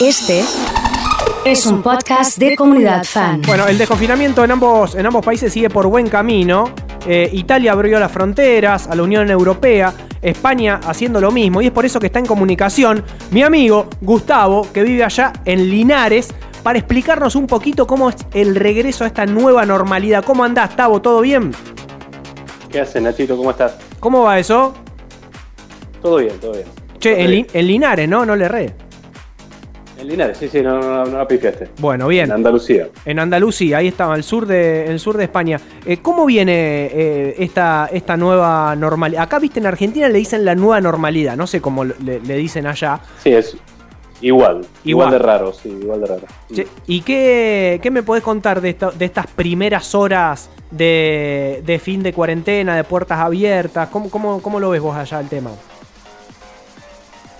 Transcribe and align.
Este 0.00 0.44
es 1.44 1.66
un 1.66 1.82
podcast 1.82 2.38
de 2.38 2.54
comunidad 2.54 3.02
fan. 3.02 3.42
Bueno, 3.44 3.66
el 3.66 3.76
desconfinamiento 3.76 4.44
en 4.44 4.52
ambos, 4.52 4.94
en 4.94 5.04
ambos 5.04 5.24
países 5.24 5.52
sigue 5.52 5.68
por 5.68 5.88
buen 5.88 6.08
camino. 6.08 6.70
Eh, 7.04 7.28
Italia 7.32 7.72
abrió 7.72 7.98
las 7.98 8.12
fronteras 8.12 8.86
a 8.86 8.94
la 8.94 9.02
Unión 9.02 9.28
Europea, 9.28 9.92
España 10.22 10.78
haciendo 10.86 11.20
lo 11.20 11.32
mismo, 11.32 11.60
y 11.62 11.66
es 11.66 11.72
por 11.72 11.84
eso 11.84 11.98
que 11.98 12.06
está 12.06 12.20
en 12.20 12.26
comunicación 12.26 13.02
mi 13.32 13.42
amigo 13.42 13.88
Gustavo, 14.00 14.68
que 14.72 14.84
vive 14.84 15.02
allá 15.02 15.32
en 15.44 15.68
Linares, 15.68 16.28
para 16.62 16.78
explicarnos 16.78 17.34
un 17.34 17.48
poquito 17.48 17.84
cómo 17.86 18.10
es 18.10 18.16
el 18.34 18.54
regreso 18.54 19.02
a 19.02 19.08
esta 19.08 19.26
nueva 19.26 19.66
normalidad. 19.66 20.24
¿Cómo 20.24 20.44
andás, 20.44 20.76
Tavo? 20.76 21.02
¿Todo 21.02 21.22
bien? 21.22 21.50
¿Qué 22.70 22.80
haces, 22.80 23.02
Nachito? 23.02 23.36
¿Cómo 23.36 23.50
estás? 23.50 23.76
¿Cómo 23.98 24.22
va 24.22 24.38
eso? 24.38 24.74
Todo 26.00 26.18
bien, 26.18 26.38
todo 26.38 26.52
bien. 26.52 26.66
Che, 27.00 27.14
Todo 27.14 27.24
en, 27.24 27.30
bien. 27.30 27.46
En 27.52 27.66
Linares, 27.66 28.08
¿no? 28.08 28.24
No 28.24 28.36
le 28.36 28.46
re. 28.46 28.87
En 29.98 30.06
Linares, 30.06 30.38
sí, 30.38 30.48
sí, 30.48 30.60
no, 30.62 30.78
no, 30.80 31.04
no 31.06 31.18
la 31.18 31.26
pifiaste. 31.26 31.70
Bueno, 31.80 32.06
bien. 32.06 32.26
En 32.26 32.32
Andalucía. 32.32 32.88
En 33.04 33.18
Andalucía, 33.18 33.78
ahí 33.78 33.88
estaba, 33.88 34.14
el 34.14 34.22
sur 34.22 34.46
de, 34.46 34.86
el 34.86 35.00
sur 35.00 35.16
de 35.16 35.24
España. 35.24 35.60
Eh, 35.84 35.96
¿Cómo 36.00 36.24
viene 36.24 36.52
eh, 36.92 37.34
esta, 37.38 37.88
esta 37.92 38.16
nueva 38.16 38.76
normalidad? 38.76 39.24
Acá, 39.24 39.40
viste, 39.40 39.58
en 39.58 39.66
Argentina 39.66 40.08
le 40.08 40.18
dicen 40.18 40.44
la 40.44 40.54
nueva 40.54 40.80
normalidad, 40.80 41.36
no 41.36 41.48
sé 41.48 41.60
cómo 41.60 41.84
le, 41.84 42.20
le 42.20 42.36
dicen 42.36 42.66
allá. 42.68 43.00
Sí, 43.22 43.32
es 43.32 43.56
igual. 44.20 44.60
Igual. 44.60 44.66
Igual, 44.84 45.10
de 45.10 45.18
raro, 45.18 45.52
sí, 45.52 45.68
igual 45.68 46.00
de 46.00 46.06
raro. 46.06 46.22
¿Y 46.86 47.00
qué, 47.00 47.80
qué 47.82 47.90
me 47.90 48.04
podés 48.04 48.22
contar 48.22 48.60
de, 48.60 48.70
esta- 48.70 48.92
de 48.92 49.04
estas 49.04 49.26
primeras 49.26 49.96
horas 49.96 50.48
de, 50.70 51.60
de 51.66 51.78
fin 51.80 52.04
de 52.04 52.12
cuarentena, 52.12 52.76
de 52.76 52.84
puertas 52.84 53.18
abiertas? 53.18 53.88
¿Cómo, 53.88 54.10
cómo, 54.10 54.40
cómo 54.42 54.60
lo 54.60 54.70
ves 54.70 54.80
vos 54.80 54.96
allá 54.96 55.18
el 55.18 55.28
tema? 55.28 55.50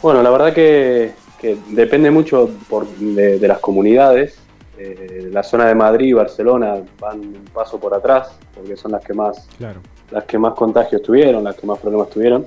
Bueno, 0.02 0.23
la 0.23 0.30
verdad 0.30 0.52
que, 0.52 1.13
que 1.41 1.56
depende 1.70 2.10
mucho 2.10 2.51
por- 2.69 2.87
de, 2.88 3.38
de 3.38 3.48
las 3.48 3.59
comunidades. 3.59 4.38
Eh, 4.79 5.29
la 5.33 5.42
zona 5.42 5.66
de 5.66 5.74
Madrid 5.74 6.07
y 6.09 6.13
Barcelona 6.13 6.76
van 7.01 7.18
un 7.21 7.45
paso 7.52 7.79
por 7.80 7.95
atrás, 7.95 8.30
porque 8.54 8.76
son 8.76 8.93
las 8.93 9.04
que 9.04 9.13
más 9.13 9.48
Claro. 9.59 9.80
las 10.10 10.24
que 10.24 10.38
más 10.38 10.54
contagios 10.54 11.02
tuvieron, 11.02 11.43
las 11.45 11.57
que 11.57 11.66
más 11.66 11.79
problemas 11.79 12.10
tuvieron. 12.10 12.45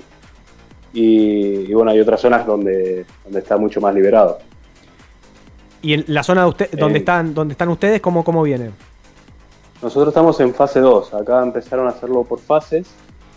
Y, 0.93 1.69
y 1.69 1.73
bueno, 1.73 1.91
hay 1.91 1.99
otras 1.99 2.19
zonas 2.21 2.45
donde, 2.45 3.05
donde 3.23 3.39
está 3.39 3.57
mucho 3.57 3.79
más 3.81 3.93
liberado. 3.93 4.39
¿Y 5.81 5.93
en 5.93 6.03
la 6.07 6.21
zona 6.23 6.43
de 6.43 6.49
usted, 6.49 6.71
donde, 6.71 6.99
Eh. 6.99 7.01
están, 7.01 7.33
donde 7.33 7.53
están 7.53 7.69
ustedes, 7.69 8.01
cómo, 8.01 8.23
cómo 8.23 8.43
viene? 8.43 8.71
Nosotros 9.81 10.09
estamos 10.09 10.39
en 10.41 10.53
fase 10.53 10.79
2, 10.79 11.13
acá 11.13 11.41
empezaron 11.41 11.87
a 11.87 11.89
hacerlo 11.89 12.23
por 12.23 12.39
fases. 12.39 12.87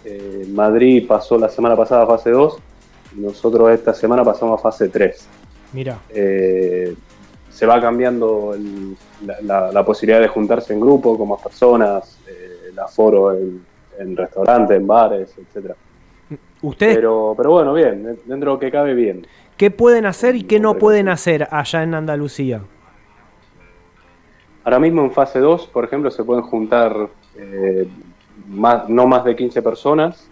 Eh, 0.05 0.47
Madrid 0.53 1.07
pasó 1.09 1.39
la 1.39 1.49
semana 1.49 1.75
pasada 1.75 2.03
a 2.05 2.07
fase 2.07 2.31
2 2.31 2.59
y 3.17 3.21
nosotros 3.21 3.71
esta 3.71 3.95
semana 3.95 4.23
pasamos 4.23 4.59
a 4.61 4.63
fase 4.63 4.89
3. 4.89 5.27
Mira. 5.75 5.99
Eh, 6.09 6.95
se 7.51 7.67
va 7.67 7.81
cambiando 7.81 8.55
el- 8.55 8.97
la, 9.27 9.37
la- 9.43 9.73
la 9.73 9.85
posibilidad 9.85 10.21
de 10.21 10.29
juntarse 10.29 10.73
en 10.73 10.81
grupo 10.81 11.19
con 11.19 11.29
más 11.29 11.43
personas, 11.43 12.19
eh, 12.27 12.69
el 12.71 12.79
aforo 12.79 13.33
en, 13.37 13.63
en 13.99 14.17
restaurantes, 14.17 14.77
en 14.77 14.87
bares, 14.87 15.35
etcétera. 15.37 15.75
¿Ustedes 16.63 16.97
Pero, 16.97 17.35
pero 17.37 17.51
bueno, 17.51 17.75
bien, 17.75 18.03
dentro 18.25 18.37
de 18.53 18.55
lo 18.55 18.59
que 18.59 18.71
cabe 18.71 18.95
bien. 18.95 19.27
qué 19.59 19.71
pueden 19.71 20.07
hacer 20.07 20.35
y 20.35 20.45
qué 20.45 20.59
no 20.59 20.75
pueden 20.79 21.09
hacer 21.11 21.47
allá 21.51 21.83
en 21.83 21.95
Andalucía? 21.95 22.63
Ahora 24.65 24.79
mismo 24.81 25.03
en 25.03 25.13
fase 25.13 25.39
2, 25.41 25.67
por 25.67 25.85
ejemplo, 25.85 26.11
se 26.11 26.25
pueden 26.25 26.43
juntar 26.43 27.09
eh, 27.37 27.87
más, 28.49 28.89
no 28.89 29.07
más 29.07 29.25
de 29.25 29.37
15 29.37 29.61
personas. 29.61 30.27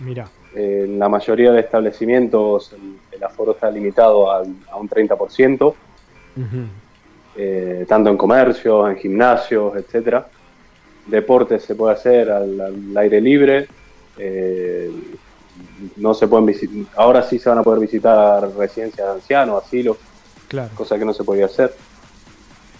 Mira. 0.00 0.26
En 0.56 0.98
la 0.98 1.08
mayoría 1.08 1.52
de 1.52 1.60
establecimientos 1.60 2.72
el, 2.72 2.96
el 3.12 3.22
aforo 3.24 3.52
está 3.52 3.70
limitado 3.70 4.32
al- 4.32 4.54
a, 4.72 4.76
un 4.78 4.88
30%, 4.88 5.74
eh, 7.36 7.84
tanto 7.88 8.10
en 8.10 8.16
comercios, 8.16 8.88
en 8.90 8.96
gimnasios, 8.96 9.76
etcétera. 9.76 10.26
Deportes 11.06 11.62
se 11.62 11.74
puede 11.74 11.92
hacer 11.94 12.30
al, 12.30 12.60
al 12.60 12.96
aire 12.96 13.20
libre. 13.20 13.68
eh, 14.18 14.90
no 15.96 16.14
se 16.14 16.26
pueden 16.28 16.46
visi- 16.46 16.86
ahora 16.96 17.22
sí 17.22 17.38
se 17.38 17.48
van 17.50 17.58
a 17.58 17.62
poder 17.62 17.80
visitar 17.80 18.48
residencias 18.56 19.06
de 19.06 19.12
ancianos, 19.14 19.62
asilos, 19.64 19.96
Claro. 20.48 20.70
cosa 20.74 20.98
que 20.98 21.04
no 21.04 21.12
se 21.12 21.24
podía 21.24 21.46
hacer. 21.46 21.74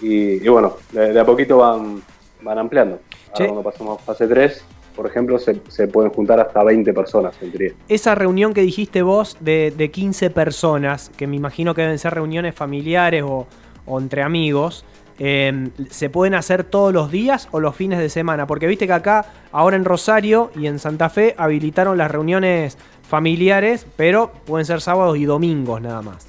Y, 0.00 0.44
y 0.44 0.48
bueno, 0.48 0.76
de, 0.92 1.12
de 1.12 1.20
a 1.20 1.24
poquito 1.26 1.58
van, 1.58 2.02
van 2.42 2.58
ampliando. 2.58 2.98
Ahora 3.32 3.46
cuando 3.48 3.62
pasamos 3.62 3.98
a 4.00 4.02
fase 4.04 4.26
3, 4.26 4.64
por 4.96 5.06
ejemplo, 5.06 5.38
se, 5.38 5.60
se 5.68 5.86
pueden 5.86 6.10
juntar 6.10 6.40
hasta 6.40 6.64
20 6.64 6.92
personas 6.94 7.36
en 7.42 7.50
teoría. 7.50 7.72
Esa 7.88 8.14
reunión 8.14 8.54
que 8.54 8.62
dijiste 8.62 9.02
vos 9.02 9.36
de, 9.40 9.72
de 9.76 9.90
15 9.90 10.30
personas, 10.30 11.10
que 11.16 11.26
me 11.26 11.36
imagino 11.36 11.74
que 11.74 11.82
deben 11.82 11.98
ser 11.98 12.14
reuniones 12.14 12.54
familiares 12.54 13.22
o, 13.22 13.46
o 13.84 14.00
entre 14.00 14.22
amigos, 14.22 14.84
eh, 15.18 15.68
¿se 15.90 16.10
pueden 16.10 16.34
hacer 16.34 16.64
todos 16.64 16.92
los 16.92 17.10
días 17.10 17.48
o 17.50 17.60
los 17.60 17.74
fines 17.74 17.98
de 17.98 18.08
semana? 18.08 18.46
Porque 18.46 18.66
viste 18.66 18.86
que 18.86 18.92
acá, 18.92 19.26
ahora 19.52 19.76
en 19.76 19.84
Rosario 19.84 20.50
y 20.56 20.66
en 20.66 20.78
Santa 20.78 21.08
Fe, 21.08 21.34
habilitaron 21.38 21.96
las 21.96 22.10
reuniones 22.10 22.76
familiares, 23.02 23.86
pero 23.96 24.32
pueden 24.44 24.66
ser 24.66 24.80
sábados 24.80 25.16
y 25.16 25.24
domingos 25.24 25.80
nada 25.80 26.02
más. 26.02 26.28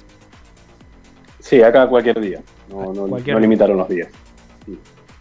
Sí, 1.40 1.62
acá 1.62 1.86
cualquier 1.88 2.20
día. 2.20 2.40
No, 2.70 2.92
no, 2.92 3.06
Cualquier 3.06 3.36
no 3.36 3.40
limitaron 3.40 3.78
los 3.78 3.88
días. 3.88 4.08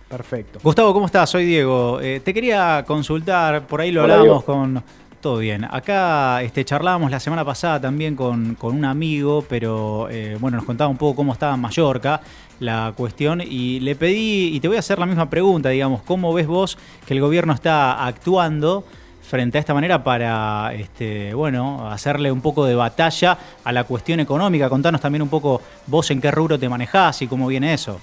Perfecto. 0.10 0.60
Gustavo, 0.64 0.94
¿cómo 0.94 1.06
estás? 1.06 1.30
Soy 1.30 1.46
Diego. 1.46 2.00
Eh, 2.02 2.22
te 2.24 2.34
quería 2.34 2.84
consultar, 2.88 3.68
por 3.68 3.82
ahí 3.82 3.92
lo 3.92 4.04
Hola, 4.04 4.16
hablábamos 4.16 4.46
Diego. 4.46 4.60
con... 4.62 4.84
Todo 5.20 5.40
bien. 5.40 5.66
Acá 5.66 6.44
este, 6.44 6.64
charlábamos 6.64 7.10
la 7.10 7.20
semana 7.20 7.44
pasada 7.44 7.82
también 7.82 8.16
con, 8.16 8.54
con 8.54 8.76
un 8.76 8.86
amigo, 8.86 9.44
pero 9.50 10.08
eh, 10.12 10.38
bueno, 10.40 10.58
nos 10.58 10.66
contaba 10.66 10.90
un 10.90 10.96
poco 10.96 11.16
cómo 11.16 11.34
estaba 11.34 11.56
en 11.56 11.60
Mallorca 11.60 12.22
la 12.60 12.94
cuestión 12.96 13.42
y 13.42 13.80
le 13.80 13.96
pedí, 13.96 14.56
y 14.56 14.60
te 14.60 14.68
voy 14.68 14.78
a 14.78 14.80
hacer 14.80 15.00
la 15.00 15.08
misma 15.08 15.28
pregunta, 15.28 15.70
digamos, 15.70 16.04
¿cómo 16.04 16.34
ves 16.34 16.46
vos 16.46 16.78
que 17.06 17.16
el 17.16 17.20
gobierno 17.20 17.52
está 17.52 18.06
actuando 18.06 18.86
frente 19.24 19.58
a 19.58 19.62
esta 19.62 19.74
manera 19.74 20.04
para, 20.04 20.72
este, 20.76 21.34
bueno, 21.34 21.90
hacerle 21.90 22.32
un 22.32 22.42
poco 22.42 22.66
de 22.66 22.76
batalla 22.76 23.38
a 23.64 23.72
la 23.72 23.86
cuestión 23.86 24.20
económica? 24.20 24.70
Contanos 24.70 25.02
también 25.02 25.24
un 25.24 25.30
poco 25.30 25.62
vos 25.88 26.10
en 26.12 26.22
qué 26.22 26.30
rubro 26.30 26.60
te 26.60 26.70
manejás 26.70 27.24
y 27.24 27.28
cómo 27.28 27.48
viene 27.48 27.74
eso. 27.74 28.00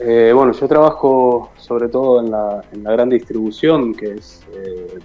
Eh, 0.00 0.32
bueno, 0.34 0.52
yo 0.52 0.68
trabajo 0.68 1.50
sobre 1.56 1.88
todo 1.88 2.20
en 2.20 2.30
la, 2.30 2.62
en 2.72 2.84
la 2.84 2.92
gran 2.92 3.08
distribución, 3.08 3.94
que 3.94 4.12
es 4.14 4.42
eh, 4.54 4.98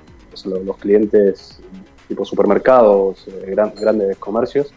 lo- 0.45 0.59
los 0.63 0.77
clientes 0.77 1.59
tipo 2.07 2.23
supermercados, 2.25 3.27
eh, 3.27 3.45
gran- 3.47 3.73
grandes 3.75 4.17
comercios. 4.17 4.73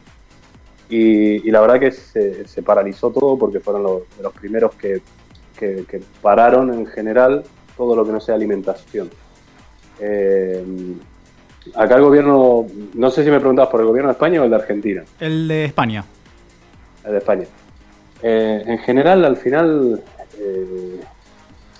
Y, 0.88 1.47
y 1.47 1.50
la 1.50 1.60
verdad 1.60 1.81
que 1.81 1.91
se, 1.91 2.47
se 2.47 2.62
paralizó 2.62 3.10
todo 3.10 3.37
porque 3.37 3.60
fueron 3.60 3.82
los, 3.82 4.03
los 4.22 4.32
primeros 4.32 4.75
que, 4.76 5.03
que- 5.59 5.84
que 5.88 6.00
pararon 6.22 6.72
en 6.72 6.87
general 6.87 7.43
todo 7.76 7.94
lo 7.97 8.05
que 8.06 8.12
no 8.12 8.21
sea 8.21 8.37
alimentación. 8.37 9.10
Eh, 10.00 10.65
acá 11.75 11.97
el 11.97 12.03
gobierno, 12.03 12.66
no 12.94 13.10
sé 13.10 13.25
si 13.25 13.31
me 13.31 13.38
preguntabas 13.41 13.71
por 13.71 13.81
el 13.81 13.87
gobierno 13.87 14.09
de 14.09 14.12
España 14.12 14.41
o 14.41 14.44
el 14.44 14.50
de 14.50 14.56
Argentina. 14.56 15.05
El 15.21 15.49
de 15.49 15.65
España. 15.66 16.05
El 17.05 17.12
de 17.12 17.19
España. 17.19 17.44
Eh, 18.22 18.62
en 18.66 18.78
general, 18.78 19.25
al 19.25 19.37
final, 19.37 20.03
eh, 20.38 21.00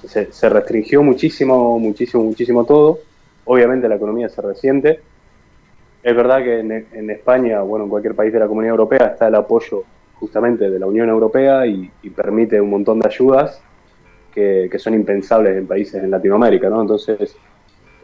se, 0.07 0.33
se 0.33 0.49
restringió 0.49 1.03
muchísimo, 1.03 1.79
muchísimo, 1.79 2.25
muchísimo 2.25 2.65
todo. 2.65 3.01
Obviamente 3.45 3.89
la 3.89 3.97
economía 3.97 4.29
se 4.29 4.43
resiente. 4.43 5.01
Es 6.07 6.15
verdad 6.15 6.39
que 6.39 6.61
en, 6.61 7.11
España, 7.11 7.63
bueno, 7.63 7.87
en 7.87 7.91
cualquier 7.91 8.15
país 8.15 8.33
de 8.33 8.39
la 8.39 8.47
Comunidad 8.47 8.71
Europea 8.75 9.07
está 9.09 9.27
el 9.27 9.35
apoyo 9.35 9.83
justamente 10.15 10.71
de 10.71 10.79
la 10.79 10.87
Unión 10.87 11.09
Europea 11.09 11.67
y, 11.67 11.91
permite 12.15 12.61
un 12.61 12.71
montón 12.71 13.01
de 13.01 13.09
ayudas 13.09 13.61
que, 14.33 14.71
son 14.79 14.95
impensables 14.95 15.57
en 15.57 15.67
países 15.67 16.01
en 16.01 16.13
Latinoamérica, 16.13 16.71
¿no? 16.71 16.81
Entonces, 16.81 17.37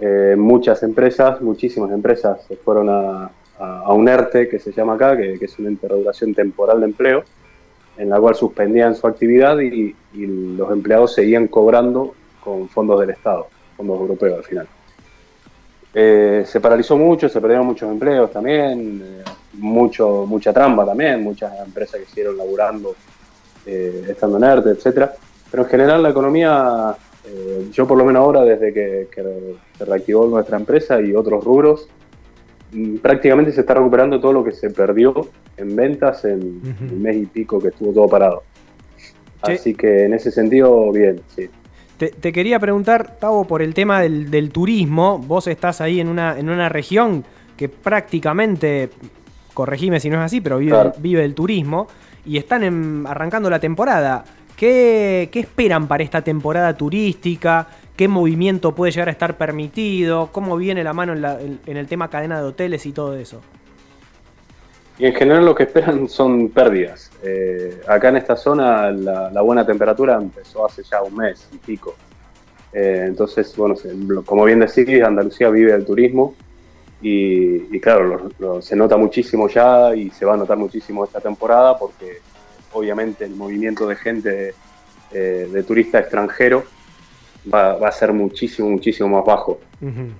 eh, 0.00 0.34
muchas 0.36 0.82
empresas, 0.82 1.40
muchísimas 1.40 1.92
empresas 1.92 2.44
se 2.48 2.56
fueron 2.56 2.88
a, 2.90 3.30
a- 3.60 3.92
un 3.92 4.08
ERTE, 4.08 4.48
que 4.48 4.58
se 4.58 4.72
llama 4.72 4.94
acá, 4.94 5.16
que, 5.16 5.34
es 5.40 5.58
una 5.60 5.70
interrogación 5.70 6.34
temporal 6.34 6.80
de 6.80 6.86
empleo, 6.86 7.22
en 7.96 8.08
la 8.08 8.20
cual 8.20 8.34
suspendían 8.34 8.94
su 8.94 9.06
actividad 9.06 9.58
y, 9.60 9.94
y 10.14 10.26
los 10.56 10.70
empleados 10.70 11.14
seguían 11.14 11.48
cobrando 11.48 12.14
con 12.42 12.68
fondos 12.68 13.00
del 13.00 13.10
Estado, 13.10 13.46
fondos 13.76 14.00
europeos 14.00 14.38
al 14.38 14.44
final. 14.44 14.68
Eh, 15.94 16.44
se 16.46 16.60
paralizó 16.60 16.96
mucho, 16.96 17.28
se 17.28 17.40
perdieron 17.40 17.66
muchos 17.66 17.90
empleos 17.90 18.30
también, 18.30 19.02
eh, 19.04 19.24
mucho, 19.54 20.24
mucha 20.26 20.52
trampa 20.52 20.86
también, 20.86 21.22
muchas 21.22 21.52
empresas 21.64 22.00
que 22.00 22.06
siguieron 22.06 22.38
laburando 22.38 22.94
eh, 23.66 24.06
estando 24.08 24.38
en 24.38 24.44
ERTE, 24.44 24.70
etcétera. 24.70 25.12
Pero 25.50 25.64
en 25.64 25.68
general 25.68 26.02
la 26.02 26.08
economía, 26.08 26.96
yo 27.72 27.86
por 27.86 27.98
lo 27.98 28.06
menos 28.06 28.20
ahora, 28.20 28.42
desde 28.42 28.72
que, 28.72 29.08
que 29.14 29.22
se 29.76 29.84
reactivó 29.84 30.26
nuestra 30.26 30.56
empresa 30.56 30.98
y 30.98 31.14
otros 31.14 31.44
rubros, 31.44 31.88
prácticamente 33.02 33.52
se 33.52 33.60
está 33.60 33.74
recuperando 33.74 34.20
todo 34.20 34.32
lo 34.32 34.44
que 34.44 34.52
se 34.52 34.70
perdió 34.70 35.14
en 35.56 35.76
ventas 35.76 36.24
en 36.24 36.38
Ujú. 36.58 36.84
el 36.84 36.96
mes 37.00 37.16
y 37.16 37.26
pico 37.26 37.60
que 37.60 37.68
estuvo 37.68 37.92
todo 37.92 38.08
parado. 38.08 38.42
Así 39.42 39.74
que 39.74 40.04
en 40.04 40.14
ese 40.14 40.30
sentido, 40.30 40.90
bien, 40.92 41.20
sí. 41.34 41.48
Te, 41.98 42.08
te 42.08 42.32
quería 42.32 42.58
preguntar, 42.58 43.16
Tavo, 43.18 43.44
por 43.44 43.60
el 43.62 43.74
tema 43.74 44.00
del, 44.00 44.30
del 44.30 44.50
turismo. 44.50 45.18
Vos 45.18 45.46
estás 45.48 45.80
ahí 45.80 46.00
en 46.00 46.08
una, 46.08 46.38
en 46.38 46.48
una 46.48 46.68
región 46.68 47.24
que 47.56 47.68
prácticamente 47.68 48.88
corregime 49.54 50.00
si 50.00 50.08
no 50.10 50.16
es 50.18 50.22
así, 50.22 50.40
pero 50.40 50.58
vive, 50.58 50.70
Claro. 50.72 50.92
vive 50.98 51.22
del 51.22 51.34
turismo, 51.34 51.88
y 52.24 52.36
están 52.38 52.62
en- 52.62 53.04
arrancando 53.06 53.50
la 53.50 53.58
temporada. 53.60 54.24
¿Qué, 54.62 55.28
esperan 55.32 55.88
para 55.88 56.04
esta 56.04 56.22
temporada 56.22 56.76
turística? 56.76 57.66
¿Qué 57.96 58.06
movimiento 58.06 58.76
puede 58.76 58.92
llegar 58.92 59.08
a 59.08 59.10
estar 59.10 59.36
permitido? 59.36 60.28
¿Cómo 60.30 60.56
viene 60.56 60.84
la 60.84 60.92
mano 60.92 61.14
en, 61.14 61.76
el 61.76 61.86
tema 61.88 62.08
cadena 62.08 62.40
de 62.40 62.46
hoteles 62.46 62.86
y 62.86 62.92
todo 62.92 63.16
eso? 63.16 63.40
Y 65.00 65.06
en 65.06 65.14
general 65.16 65.46
lo 65.46 65.56
que 65.56 65.64
esperan 65.64 66.08
son 66.08 66.48
pérdidas. 66.50 67.10
Eh, 67.24 67.80
acá 67.88 68.10
en 68.10 68.18
esta 68.18 68.36
zona 68.36 68.92
la, 68.92 69.40
buena 69.42 69.66
temperatura 69.66 70.14
empezó 70.14 70.64
hace 70.64 70.84
ya 70.84 71.02
un 71.02 71.16
mes 71.16 71.48
y 71.52 71.56
pico. 71.56 71.96
Eh, 72.72 73.06
entonces, 73.08 73.56
bueno, 73.56 73.74
como 74.24 74.44
bien 74.44 74.60
decís, 74.60 75.02
Andalucía 75.02 75.50
vive 75.50 75.72
del 75.72 75.84
turismo 75.84 76.36
y, 77.00 77.80
claro, 77.80 78.30
se 78.62 78.76
nota 78.76 78.96
muchísimo 78.96 79.48
ya 79.48 79.92
y 79.96 80.10
se 80.10 80.24
va 80.24 80.34
a 80.34 80.36
notar 80.36 80.56
muchísimo 80.56 81.04
esta 81.04 81.18
temporada 81.18 81.76
porque 81.76 82.20
obviamente 82.72 83.24
el 83.24 83.34
movimiento 83.34 83.86
de 83.86 83.96
gente, 83.96 84.54
eh, 85.12 85.48
de 85.52 85.62
turista 85.62 85.98
extranjero, 85.98 86.64
va, 87.52 87.76
va 87.76 87.88
a 87.88 87.92
ser 87.92 88.12
muchísimo, 88.12 88.70
muchísimo 88.70 89.08
más 89.08 89.24
bajo. 89.24 89.60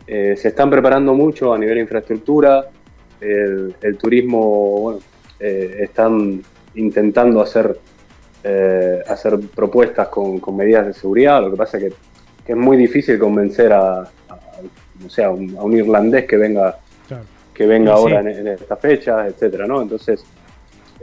Eh, 0.07 0.35
se 0.37 0.49
están 0.49 0.71
preparando 0.71 1.15
mucho 1.15 1.53
a 1.53 1.59
nivel 1.59 1.77
de 1.77 1.81
infraestructura. 1.83 2.69
El, 3.21 3.75
el 3.81 3.97
turismo, 3.97 4.81
bueno, 4.81 5.01
eh, 5.39 5.79
están 5.83 6.43
intentando 6.75 7.41
hacer, 7.41 7.79
hacer 9.09 9.39
propuestas 9.55 10.09
con, 10.09 10.41
con 10.41 10.57
medidas 10.57 10.87
de 10.87 10.95
seguridad. 10.95 11.41
Lo 11.41 11.51
que 11.51 11.57
pasa 11.57 11.79
es 11.79 11.85
que, 11.85 11.93
que 12.45 12.53
es 12.53 12.59
muy 12.59 12.77
difícil 12.77 13.19
convencer 13.19 13.73
a, 13.73 14.01
a, 14.01 14.09
o 15.07 15.09
sea, 15.09 15.31
un, 15.31 15.57
a 15.57 15.63
un 15.63 15.77
irlandés 15.77 16.25
que 16.27 16.37
venga, 16.37 16.79
que 17.55 17.67
venga 17.67 17.95
sí. 17.95 18.01
ahora 18.01 18.21
en, 18.21 18.29
en 18.29 18.49
esta 18.49 18.77
fecha, 18.77 19.27
etcétera, 19.29 19.67
¿no? 19.67 19.81
Entonces, 19.81 20.25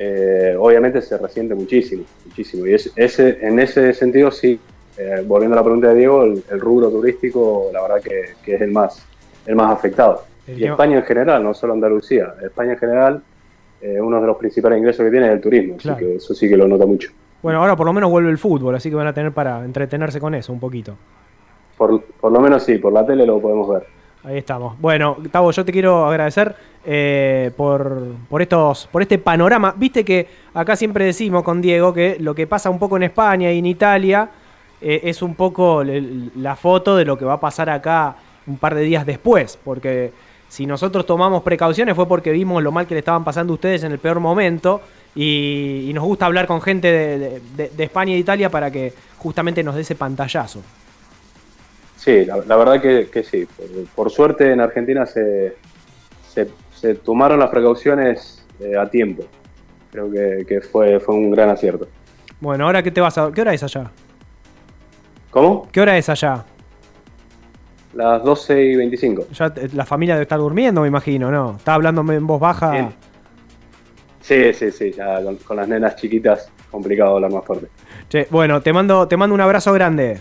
eh, 0.01 0.55
obviamente 0.57 1.01
se 1.01 1.17
resiente 1.17 1.53
muchísimo, 1.53 2.03
muchísimo. 2.25 2.65
Y 2.65 2.73
es- 2.73 2.91
ese, 2.95 3.37
en 3.45 3.59
ese 3.59 3.93
sentido, 3.93 4.31
sí, 4.31 4.57
eh, 4.97 5.21
volviendo 5.25 5.55
a 5.55 5.59
la 5.59 5.63
pregunta 5.63 5.89
de 5.89 5.95
Diego, 5.95 6.23
el, 6.23 6.41
el 6.49 6.59
rubro 6.59 6.89
turístico, 6.89 7.69
la 7.73 7.81
verdad 7.81 8.01
que, 8.01 8.21
que 8.43 8.55
es 8.55 8.61
el 8.61 8.71
más, 8.71 9.05
el 9.45 9.55
más 9.55 9.71
afectado. 9.73 10.23
El 10.47 10.59
Y 10.59 10.65
España 10.65 10.97
en 10.97 11.03
general, 11.03 11.43
no 11.43 11.53
solo 11.53 11.73
Andalucía. 11.73 12.33
España 12.41 12.71
en 12.73 12.77
general, 12.79 13.21
eh, 13.81 13.99
uno 14.01 14.21
de 14.21 14.27
los 14.27 14.37
principales 14.37 14.79
ingresos 14.79 15.03
que 15.03 15.11
tiene 15.11 15.27
es 15.27 15.33
el 15.33 15.41
turismo, 15.41 15.75
Claro. 15.77 15.97
así 15.97 16.05
que 16.05 16.15
eso 16.15 16.33
sí 16.33 16.47
que 16.49 16.55
lo 16.57 16.67
nota 16.67 16.85
mucho. 16.85 17.11
Bueno, 17.41 17.59
ahora 17.61 17.75
por 17.75 17.85
lo 17.85 17.93
menos 17.93 18.09
vuelve 18.09 18.29
el 18.29 18.37
fútbol, 18.37 18.75
así 18.75 18.89
que 18.89 18.95
van 18.95 19.07
a 19.07 19.13
tener 19.13 19.31
para 19.33 19.63
entretenerse 19.65 20.19
con 20.21 20.33
eso 20.33 20.51
un 20.53 20.59
poquito. 20.61 20.95
Por, 21.77 22.01
por 22.03 22.31
lo 22.31 22.39
menos 22.41 22.63
sí, 22.63 22.77
por 22.77 22.91
la 22.91 23.05
tele 23.05 23.25
lo 23.25 23.39
podemos 23.39 23.67
ver. 23.69 23.83
Ahí 24.23 24.37
estamos. 24.37 24.79
Bueno, 24.79 25.17
Tavo, 25.31 25.51
yo 25.51 25.63
te 25.63 25.71
quiero 25.71 26.05
agradecer 26.05 26.55
eh, 26.85 27.51
por, 27.55 28.15
por, 28.29 28.41
estos, 28.41 28.87
por 28.87 29.01
este 29.01 29.17
panorama. 29.17 29.73
Viste 29.77 30.03
que 30.03 30.27
acá 30.53 30.75
siempre 30.75 31.05
decimos 31.05 31.43
con 31.43 31.61
Diego 31.61 31.93
que 31.93 32.17
lo 32.19 32.35
que 32.35 32.45
pasa 32.45 32.69
un 32.69 32.79
poco 32.79 32.97
en 32.97 33.03
España 33.03 33.51
y 33.51 33.59
en 33.59 33.65
Italia 33.65 34.29
eh, 34.81 35.01
es 35.03 35.21
un 35.21 35.35
poco 35.35 35.83
la 35.83 36.55
foto 36.55 36.95
de 36.95 37.05
lo 37.05 37.17
que 37.17 37.25
va 37.25 37.33
a 37.33 37.39
pasar 37.39 37.69
acá 37.69 38.15
un 38.45 38.57
par 38.57 38.75
de 38.75 38.81
días 38.81 39.05
después. 39.05 39.57
Porque 39.63 40.11
si 40.49 40.65
nosotros 40.65 41.05
tomamos 41.05 41.43
precauciones 41.43 41.95
fue 41.95 42.07
porque 42.07 42.31
vimos 42.31 42.61
lo 42.61 42.71
mal 42.71 42.87
que 42.87 42.95
le 42.95 42.99
estaban 42.99 43.23
pasando 43.23 43.53
a 43.53 43.55
ustedes 43.55 43.83
en 43.83 43.91
el 43.91 43.99
peor 43.99 44.19
momento. 44.19 44.81
Y, 45.15 45.91
nos 45.93 46.03
gusta 46.03 46.27
hablar 46.27 46.45
con 46.45 46.61
gente 46.61 46.91
de, 46.91 47.71
España 47.77 48.13
y 48.13 48.19
Italia 48.19 48.49
para 48.49 48.69
que 48.69 48.93
justamente 49.17 49.63
nos 49.63 49.75
dé 49.75 49.81
ese 49.81 49.95
pantallazo. 49.95 50.61
Sí, 51.99 52.23
la, 52.25 52.37
la 52.37 52.55
verdad 52.55 52.81
que, 52.81 53.09
que 53.11 53.23
sí. 53.23 53.45
Por, 53.45 53.67
por 53.95 54.09
suerte 54.09 54.51
en 54.53 54.61
Argentina 54.61 55.05
se, 55.05 55.55
se, 56.27 56.47
se 56.73 56.95
tomaron 56.95 57.39
las 57.39 57.49
precauciones 57.49 58.45
eh, 58.61 58.77
a 58.77 58.89
tiempo. 58.89 59.23
Creo 59.91 60.09
que, 60.09 60.45
que 60.47 60.61
fue, 60.61 60.99
fue 61.01 61.15
un 61.15 61.29
gran 61.31 61.49
acierto. 61.49 61.87
Bueno, 62.39 62.65
ahora 62.65 62.81
qué 62.81 62.91
te 62.91 63.01
vas 63.01 63.17
a. 63.17 63.31
¿Qué 63.33 63.41
hora 63.41 63.53
es 63.53 63.63
allá? 63.63 63.91
¿Cómo? 65.29 65.67
¿Qué 65.71 65.81
hora 65.81 65.97
es 65.97 66.07
allá? 66.07 66.45
Las 67.93 68.23
12 68.23 68.63
y 68.63 68.75
25. 68.75 69.27
Ya 69.33 69.53
te- 69.53 69.67
la 69.69 69.85
familia 69.85 70.13
debe 70.15 70.23
estar 70.23 70.39
durmiendo, 70.39 70.81
me 70.81 70.87
imagino, 70.87 71.29
¿no? 71.31 71.55
Está 71.57 71.73
hablando 71.73 72.01
en 72.13 72.25
voz 72.25 72.39
baja. 72.39 72.71
Bien. 72.71 72.93
Sí, 74.21 74.53
sí, 74.53 74.71
sí, 74.71 74.91
ya 74.91 75.21
con, 75.23 75.35
con 75.37 75.57
las 75.57 75.67
nenas 75.67 75.95
chiquitas, 75.95 76.49
complicado 76.71 77.15
hablar 77.15 77.31
más 77.31 77.43
fuerte. 77.43 77.67
Che, 78.07 78.27
bueno, 78.29 78.61
te 78.61 78.71
mando, 78.71 79.07
te 79.07 79.17
mando 79.17 79.33
un 79.33 79.41
abrazo 79.41 79.73
grande. 79.73 80.19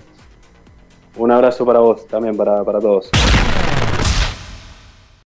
Un 1.19 1.32
abrazo 1.32 1.67
para 1.67 1.81
vos, 1.81 2.06
también 2.06 2.37
para, 2.37 2.62
para 2.62 2.79
todos. 2.79 3.11